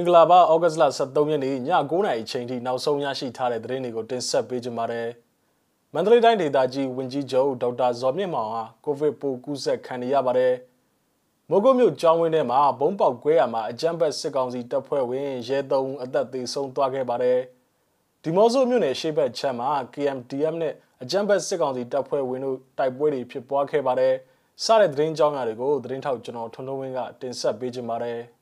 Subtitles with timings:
[0.00, 5.08] င်္ဂလာပါဩဂတ်စ်လ23ရက်နေ့ည9:00နာရီချိန်ထိနောက်ဆုံးရရှိထားတဲ့သတင်းတွေကိုတင်ဆက်ပေးကြပါမယ်။
[5.94, 10.54] မန္တလေးတိုင်းဒေသကြီးဝန်ကြီးချုပ်ဒေါက်တာဇော်မြင့်မောင်ဟာကိုဗစ်ပိုးကူးစက်ခံနေရပါတယ်။
[11.50, 17.38] မိုးကုတ်မြို့ကျောင်းဝင်းထဲမှာဘုံပေါက်ကွဲရမှာအကြမ်းဖက်စစ်ကောင်စီတပ်ဖွဲ့ဝင်ရဲသုံးအသက်သေဆုံးသွားခဲ့ပါတယ်။
[18.22, 24.14] ဒီမော့ဆိုမြို့နယ်ရှေ့ဘက်ချမ်းမှာ KMDM နဲ့အကြမ်းဖက်စစ်ကောင်စီတပ်ဖွဲ့ဝင်တို့တိုက်ပွဲတွေဖြစ်ပွားခဲ့ပါတယ်။
[24.64, 28.20] စတဲ့သတင်းကြောင်းရာတွေကိုသတင်းထောက်ကျွန်တော်ထွန်းထွန်းဝင်းကတင်ဆက်ပေးကြပါမယ်။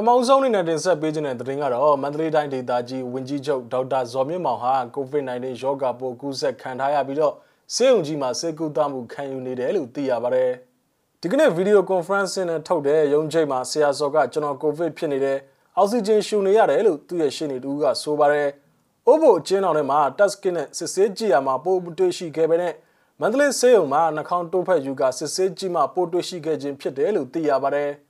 [0.00, 7.34] ပထမဆုံးအနေနဲ့တင်ဆက်ပေးခြင်းတဲ့သတင်းကတော့မန္တလေးတိုင်းဒေသကြီးဝန်ကြီးချုပ်ဒေါက်တာဇော်မြင့်မောင်ဟာ COVID-19 ရောဂါပိုးကူးစက်ခံထားရပြီးတော့
[7.74, 10.50] ဆေးရုံကြီးမှာဆေးကုသမှုခံယူနေတယ်လို့သိရပါတယ်။
[11.20, 15.38] ဒီကနေ့ဗီဒီယိုကွန်ဖရင့်ဆင်းနဲ့ထုတ်တဲ့ရုံးချိန်မှာဆရာစော်ကကျွန်တော်ကိုဗစ်ဖြစ်နေတယ်
[15.76, 18.48] အောက်ဆီဂျင်ရှူနေရတယ်လို့သူ့ရဲ့ရှင်းနေတူကဆိုပါတယ်။
[19.06, 22.74] အိုးဘိုအချင်းတော်ထဲမှာတက်စကစ်နဲ့စစ်ဆေးကြည့်ရမှာပိုးတွေ့ရှိခဲ့ပေတဲ့
[23.20, 27.90] မန္တလေးဆေးရုံမှာနှာခေါင်းတိုးဖက်ယူကစစ်ဆေးကြည့်မှပိုးတွေ့ရှိခဲ့ခြင်းဖြစ်တယ်လို့သိရပါတယ်။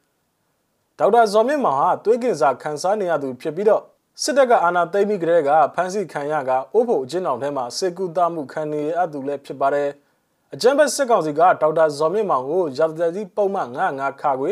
[1.02, 3.82] ဒေါက်တာဇော်မြင့်မောင်ဟာသွေးကင်ဆာခံစားနေရသူဖြစ်ပြီးတော့
[4.22, 9.88] စစ်တပ်ကအာဏာသိမ်းပြီးကတည်းကဖမ်းဆီးခံရကအိုးဖို့အကျဉ်းထောင်ထဲမှာစေကူတာမှုခံနေရသူလည်းဖြစ်ပါတယ်။
[10.54, 14.50] အကြံဘက်စစ်ကောင်စီကဒေါက်တာဇော်မြင့်မောင်ကိုရာဇသတိပုံမှန်95ခါခွေ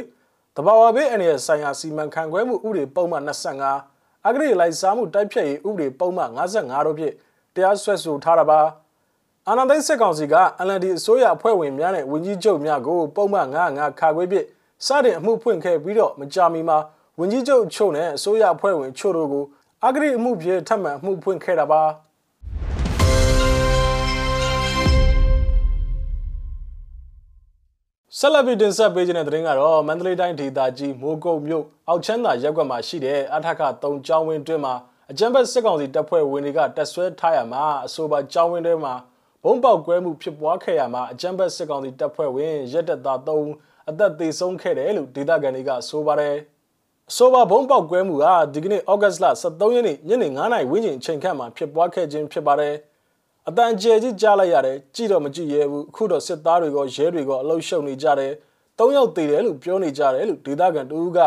[0.57, 7.15] တဘာဝဘေးအနေနဲ့ဆိုင်ရာစီမံခန့်ခွဲမှုဥပဒေပုံမှန်25အဂရိလိုက်စားမှုတိုက်ဖြတ်ရေးဥပဒေပုံမှန်55တို့ဖြင့်
[7.55, 8.61] တရားစွဲဆိုထားတာပါ။
[9.49, 10.35] အာဏာသိမ်းစစ်ကောင်စီက
[10.67, 14.47] LND အစိုးရအဖွဲ့ဝင်များနဲ့ဝန်ကြီးချုပ်များကိုပုံမှန်95ခါခွေဖြင့်
[14.87, 16.79] စတင်အမှုဖွင့်ခဲ့ပြီးတော့မကြာမီမှာ
[17.19, 19.45] ဝန်ကြီးချုပ်ချို့နဲ့အစိုးရအဖွဲ့ဝင်ချို့တို့ကို
[19.85, 21.83] အဂရိအမှုပြေထပ်မံအမှုဖွင့်ခဲ့တာပါ
[28.19, 34.75] ဆက်လက်ပြီးတင်ဆက်ပေးခြင်းတဲ့သတင်းကတော့မန္တလေးတိုင်းဒေသကြီးမိုးကုတ်မြို့အောက်ချမ်းသာရပ်ကွက်မှာရှိတဲ့အထက်က3ကျောင်းဝင်းတွင်းမှာ
[35.11, 38.95] အကြံဘက်စစ်ကောင်စီတပ်ဖွဲ့ဝင်တွေကတက်ဆွဲထားရမှာအဆိုပါကျောင်းဝင်းတွင်းမှာ
[39.45, 43.53] ဘုံပေါက်ကွဲမှုဖြစ်ပွားခဲ့ရမှာအကြံဘက်စစ်ကောင်စီတပ်ဖွဲ့ဝင်ရက်တက်သား3ဦး
[43.89, 46.37] အသက်သေဆုံးခဲ့တယ်လို့ဒေသခံတွေကဆိုပါတယ်။
[47.11, 52.75] အဆိုပါဘုံပေါက်ကွဲမှုကဒီကနေ့ဩဂတ်စ်လ23ရက်နေ့ညနေ9:00နာရီဝန်းကျင်အချိန်ခန့်မှာဖြစ်ပွားခဲ့ခြင်းဖြစ်ပါတယ်။
[53.49, 58.33] အတန်ကျဲကြီးကြားလိုက်ရတယ်ကြည့်တော့မကြည့်ရဲဘူးအခုတော့စစ်သားတွေကရဲတွေကအလုရှုံနေကြတယ်။
[58.79, 61.19] ၃ယောက်သေတယ်လို့ပြောနေကြတယ်လို့ဒေသခံတူက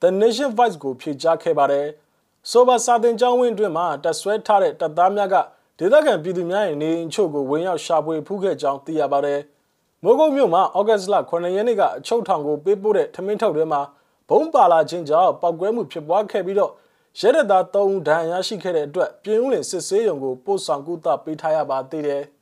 [0.00, 1.86] The Nation Voice ကိုဖြေကြားခဲ့ပါတယ်။
[2.50, 5.36] ဆိုပါစာတင်ကျောင်းဝင်းအတွင်းမှာတက်ဆွဲထားတဲ့တပ်သားများက
[5.78, 9.40] ဒေသခံပြည်သူများရဲ့နေအိမ်ချို့ကိုဝင်ရောက်ရှာဖွေဖူးခဲ့ကြောင်းသိရပါတယ်။
[10.04, 13.80] မိုးကုတ်မြို့မှာဩဂတ်စ်လ9ရက်နေ့ကအချုပ်ထောင်ကိုပေးပို့တဲ့ထမင်းထုတ်ထဲမှာ
[14.28, 16.72] ဘုံပါလာခြင်းကြောင့်ပောက်ကွဲမှုဖြစ်ပွားခဲ့ပြီးတော့
[17.20, 22.22] ရဲတပ်သား3ဦးဒဏ်ရာရှိခဲ့တဲ့အတွက်ပြင်းဦးလင်စစ်ဆေးရုံကိုပို့ဆောင်ကုသပေးထားရပါသေးတယ်။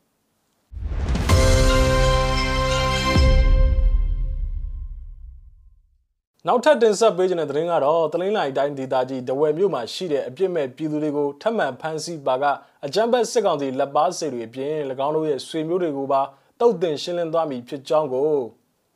[6.46, 12.44] နောက်ထပ်တင်ဆက်ပေးခြင်းတဲ့သတင်းကတော့တလင်းလိုက်တိုင်းဒေသကြီးဒဝယ်မြို့မှာရှိတဲ့အပြစ်မဲ့ပြည်သူတွေကိုထပ်မံဖမ်းဆီးပါက
[12.84, 14.74] အကြမ်းဖက်စစ်ကောင်စီလက်ပါစေတွေအပြင်၎
[15.06, 16.22] င်းတို့ရဲ့ဆွေမျိုးတွေကိုပါ
[16.60, 18.32] တုတ်တင်ရှင်းလင်းသွားမည်ဖြစ်ကြောင်းကို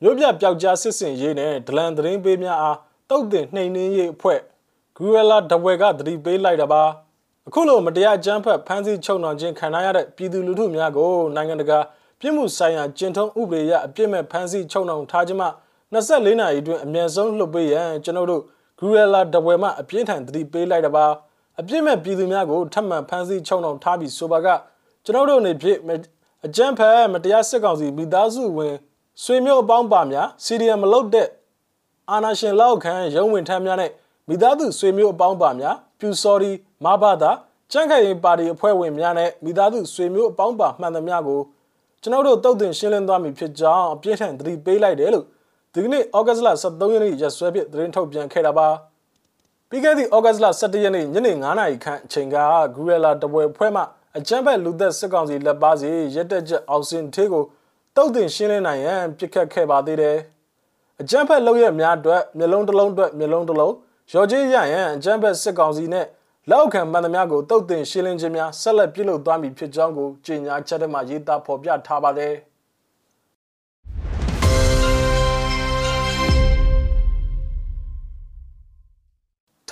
[0.03, 2.79] မြို့ပြပျောက်ကြားစစ်စင်ရေးနဲ့ဒလန်သတင်းပေးများအား
[3.11, 4.41] တုတ်တင်နှိမ်နှင်းရေးအဖွဲ့
[4.97, 6.83] ဂူရလာဒဝဲကတတိပေးလိုက်တာပါ
[7.49, 11.79] အခုလိုမတရားကြမ်းဖက်ဖမ်းဆီးချုပ်နှောင်ခြင်းခံရတဲ့ပြည်သူလူထုများကိုနိုင်ငံတကာ
[12.21, 15.49] ပြည်မှုဆိုင်ရာကျင့်ထုံးဥပဒေအရအပြစ်မဲ့ဖမ်းဆီးချုပ်နှောင်ထားခြင်းမှ
[15.93, 18.43] 24နာရီအတွင်းအမြန်ဆုံးလွှတ်ပေးရန်ကျွန်တော်တို့
[18.79, 21.07] ဂူရလာဒဝဲမှအပြင်းထန်တတိပေးလိုက်တာပါ
[21.61, 24.49] အပြစ်မဲ့ပြည်သူများကိုထပ်မံဖမ်းဆီးချုပ်နှောင်ထားပြီးဆိုပါက
[25.05, 25.79] ကျွန်တော်တို့အနေဖြင့်
[26.47, 28.75] အကြမ်းဖက်မတရားစစ်ကောင်စီမိသားစုဝင်
[29.23, 31.29] ဆွေမျိုးအပေါင်းပါများစီရီယံမလုပ်တဲ့
[32.11, 33.91] အာနာရှင်လောက်ခံရုံးဝင်ထမ်းများနဲ့
[34.29, 36.51] မိသားစုဆွေမျိုးအပေါင်းပါများပြူစော်ဒီ
[36.85, 37.31] မဘာသာ
[37.73, 41.41] ကြန့်ခိုင်ရင်ပါတီအဖွဲ့ဝင်များနဲ့မိသားစုဆွေမျိုးအပေါင်းပါမှန်သမျှကို
[42.03, 45.25] ကျွန်တော်တို့တုတ်တင်ရှင်းလင်းသွားပြီဖြစ်ကြောင်းအပြည့်ထန်သတိပေးလိုက်တယ်လို့
[45.73, 48.69] ဒီကနေ့ဩဂတ်စ်လ23ရက်နေ့ရက်စွဲဖြင့်သတင်းထုတ်ပြန်ခဲ့တာပါ
[49.69, 52.37] ပြီးခဲ့သည့်ဩဂတ်စ်လ17ရက်နေ့ညနေ9:00နာရီခန့်အချိန်က
[52.75, 53.83] ဂူရလာတပွဲဖွဲ့မှ
[54.19, 57.45] အကြမ်းဖက်လူသက်စစ်ကောင်စီလက်ပါစီရက်တက်ချက်အောင်စင်သေးကို
[57.97, 60.17] တုတ်တင်ရှင်းလင်းနိုင်ရန်ပြစ်ခတ်ခဲ့ပါသေးတယ်။
[61.01, 63.75] အကြမ်းဖက်လုပ်ရများအတွက်မျိုးလုံးတစ်လုံးအတွက်မျိုးလုံးတစ်လုံး
[64.13, 66.07] ရော်ကြီးရရန်အကြမ်းဖက်စစ်ကောင်စီနဲ့
[66.51, 72.35] လောက်ခံမှန်သမျှကိုတုတ်တင်ရှင်းလင်းခြင်းများဆက်လက်ပြုလုပ်သွားမည်ဖြစ်ကြောင်းကိုကြေညာချက်ထဲမှာရေးသားဖော်ပြထားပါတယ်။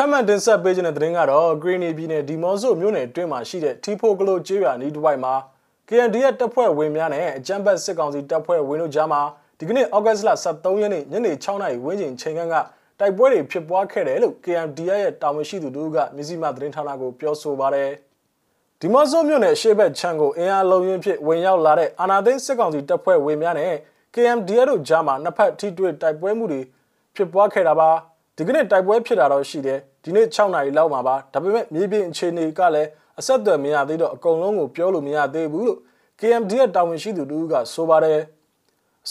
[0.03, 5.35] ထပ်မံတင်ဆက်ပေးခြင်းတဲ့သတင်းကတော့ Green ပြည်နယ်ဒီမော့ဆိုမြို့နယ်အတွင်းမှာရှိတဲ့ T4 ကလိုကျေးရွာနီးတစ်ဝိုက်မှာ
[5.89, 9.21] KND ရဲ့တပ်ဖွဲ့ဝင်များနဲ့အကြမ်းဖက်စစ်ကောင်စီတပ်ဖွဲ့ဝင်တို့ကြားမှာ
[9.59, 12.55] ဒီကနေ့ဩဂတ်စ်လ23ရက်နေ့ညနေ6:00နာရီဝန်းကျင်ချိန်ခန့်က
[12.99, 17.91] တိုက်ပွဲတွေဖြစ်ပွားခဲ့တယ်လို့ KND ရဲ့တာဝန်ရှိသူတို့ကမြစည်းမသတင်းဌာနကိုပြောဆိုပါတယ်။
[18.81, 23.75] ဒီမော့ဆိုမြို့နယ်ရှေ့ဘက်ချမ်းကိုအင်အားလုံးရင်းဖြစ်ဝင်ရောက်လာတဲ့အာနာသိန်းစစ်ကောင်စီတပ်ဖွဲ့ဝင်များနဲ့
[24.15, 26.61] KMD တို့ကြားမှာနှစ်ဖက်ထိတွေ့တိုက်ပွဲမှုတွေ
[27.15, 27.91] ဖြစ်ပွားခဲ့တာပါ
[28.37, 32.89] ဒီကနေ့တိုက်ပွဲဖြစ်တာတော့ရှိတယ် ဒီနေ့6နာရီလောက်မှာပါဒါပေမဲ့မြေပြင်အခြေအနေကလည်း
[33.19, 35.79] အဆက်အသွယ်မရသေးတော့အကုန်လုံးကိုပြောလို့မရသေးဘူးလို့
[36.21, 38.21] KMD ရဲ့တာဝန်ရှိသူတူကဆိုပါတယ်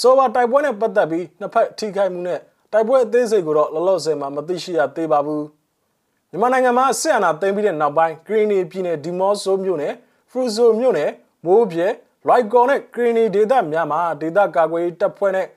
[0.01, 2.39] ဆိုပါတိုက်ပွဲနဲ့ပတ်သက်ပြီးနှစ်ဖက်ထိခိုက်မှုနဲ့
[2.71, 5.45] တိုက်ပွဲအသေးစိတ်ကိုတော့လောလောဆယ်မှာမသိရှိရသေးပါဘူး
[6.31, 9.93] မြန်မာနိုင်ငံမှာဆက်အနာသိမ်းပြီးတဲ့နောက်ပိုင်းဂရီနီပြည်နယ်ဒီမော့ဆိုမြို့နယ်
[10.29, 11.11] ဖရူဆိုမြို့နယ်
[11.45, 11.87] မိုးပြဲ
[12.27, 15.47] လိုက်ကော်နဲ့ဂရီနီဒေသများမှာဒေသကာကွယ်တပ်ဖွဲ့နဲ့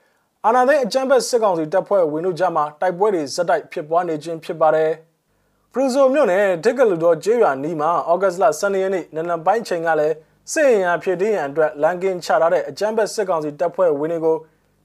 [0.44, 4.90] အာဏာသိမ်းအကြမ်းဖက်စစ်ကောင်စီတပ်ဖွဲ့ဝင်တို့ကြားမှာတိုက်ပွဲတွေဇက်တိုက်ဖြစ်ပွားနေခြင်းဖြစ်ပါတယ်
[5.74, 10.14] ဖရူဆိုမြို့နယ်ဒက်ကလူတော်ကျေးရွာနီးမှာဩဂတ်လ12ရက်နေ့နနက်ပိုင်းချိန်ကလည်း
[10.52, 14.36] စစ်ရင်ရဖြစ်တဲ့ရန်အတွက်လန်ကင်ချထားတဲ့အကြမ်းဖက်စစ်ကောင်စီတပ်ဖွဲ့ဝင်တွေကို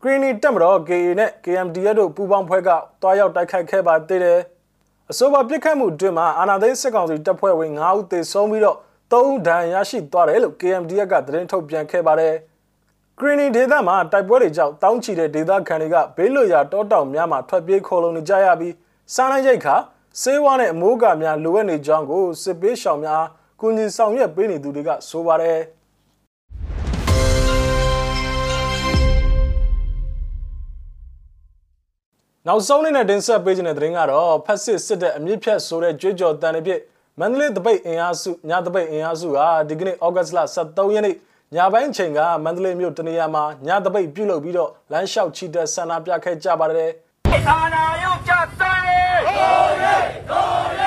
[0.01, 2.69] ဂရီနီတပ်မတော် KA နဲ့ KMDF တို့ပူးပေါင်းဖွဲ့က
[3.01, 4.39] တွားရောက်တိုက်ခိုက်ခဲ့ပါသေးတယ်။
[5.12, 8.78] အဆိုပါပြစ်ခတ်မှုအတွင်းမှာအာဏာသိမ်းစစ်ကောင်စီတပ်ဖွဲ့ဝင်9ဦးသေဆုံးပြီးတော့
[9.12, 12.34] 3ဦးဒဏ်ရာရှိသွားတယ်လို့ KMDF ကသတင်းထုတ်ပြန်ခဲ့ပါတယ်။
[13.19, 18.74] Green ဒေသမှာတိုက်ပွဲတွေကြောင့်တောင်းချီတဲ့ဒေသခံတွေကဘေးလွတ်ရာတောတောင်များမှာထွက်ပြေးခေါ်လုံနေကြရပြီး
[19.13, 19.75] စားနပ်ရိက္ခာ
[20.24, 23.24] ဆေးဝါးနဲ့အမိုးအကာများလိုအပ်နေကြောင်းကိုစစ်ပေးရှောင်များ
[23.62, 25.60] ကုညီဆောင်ရွက်ပေးနေသူတွေကဆိုပါတယ်။
[32.48, 36.81] နောက်ဆုံးနေ့နဲ့တင်ဆက်ပေးခြင်းတဲ့သတင်းကတော့ဖက်စစ်စစ်တဲ့အမြင့်ဖြတ်ဆိုတဲ့ကြွေးကြော်တန်တွေဖြစ်
[37.20, 39.40] မန္တလေးတပိတ်အင်အားစုညတပိတ်အင်အားစုက
[39.70, 41.16] ဒီကနေ့ဩဂတ်လ23ရက်နေ့
[41.56, 46.92] ညပိုင်းချိန်ကမန္တလေးမြို့တနေရာမှာညတပိတ်ပြုလုပ်ပြီးတော့လမ်းလျှောက်ချီတက်ဆန္ဒပြခဲ့ကြပါတယ်။
[47.50, 48.26] အာနာယုတ်
[48.98, 49.96] ချတဲ့ဟိုးရဲ
[50.30, 50.82] ဟိုးရ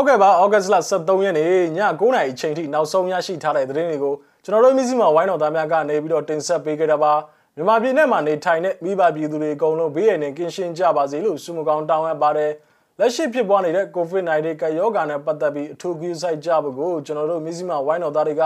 [0.00, 1.52] ဟုတ်ကဲ့ပါဩဂတ်လ23ရက်နေ့ည
[2.00, 4.14] 9:00နာရီအချိန်ထိနောက်ဆုံးရရှိထားတဲ့သတင်းတွေကို
[4.44, 7.12] ကျွန်တော်တို့မြစည်းမဝိုင်းတော်သားများကနေပြီးတော့တင်ဆက်ပေးခဲ့တာပါ
[7.56, 12.52] မြန်မာပြည်နဲ့မှာနေထိုင်တဲ့မိဘပြည်သူတွေအကုန်လုံးဘေးရန်နဲ့ကင်းရှင်းကြပါစေလို့ဆုမကောင်းတောင်းအပ်ပါတယ်
[12.98, 18.42] လက်ရှိဖြစ်ပွားနေတဲ့ COVID-19 ကပ်ရောဂါနဲ့ပတ်သက်ပြီးအထူးကူးစိုက်ကြဖို့ကိုကျွန်တော်တို့မြစည်းမဝိုင်းတော်သားတွေက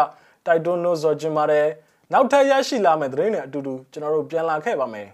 [0.46, 1.66] တိုက်တွန်းလို့ဆိုချင်ပါတယ်
[2.12, 5.08] နောက်ထပ်ရရှိလာမယ့်သတင်းတွေအတူတူကျွန်တော်တို့ပြန်လာခဲ့ပါမယ်